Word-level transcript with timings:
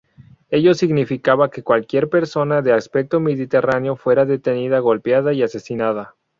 Ello 0.49 0.73
significaba 0.73 1.51
que 1.51 1.61
cualquier 1.61 2.09
persona 2.09 2.63
de 2.63 2.73
aspecto 2.73 3.19
mediterráneo 3.19 3.95
fuera 3.95 4.25
detenida, 4.25 4.79
golpeada 4.79 5.31
y 5.31 5.43
asesinada. 5.43 6.15